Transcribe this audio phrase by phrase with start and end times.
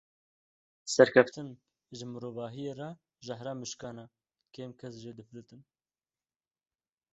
[0.93, 1.49] Serketin,
[1.97, 2.89] ji mirovahiyê re
[3.25, 4.05] jehra mişkan e;
[4.53, 5.61] kêm kes jê difilitin.